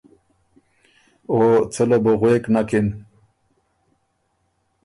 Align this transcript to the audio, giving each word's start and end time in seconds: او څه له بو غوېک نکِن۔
او 1.31 1.37
څه 1.73 1.83
له 1.89 1.97
بو 2.03 2.11
غوېک 2.19 2.43
نکِن۔ 2.53 2.87